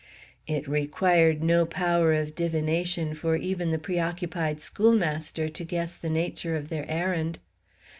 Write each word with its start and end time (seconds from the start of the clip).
It 0.47 0.67
required 0.67 1.43
no 1.43 1.63
power 1.63 2.11
of 2.11 2.33
divination 2.33 3.13
for 3.13 3.35
even 3.35 3.69
the 3.69 3.77
pre 3.77 3.99
occupied 3.99 4.59
schoolmaster 4.59 5.47
to 5.47 5.63
guess 5.63 5.93
the 5.93 6.09
nature 6.09 6.55
of 6.55 6.69
their 6.69 6.89
errand. 6.89 7.37